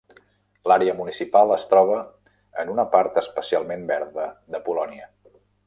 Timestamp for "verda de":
3.93-4.65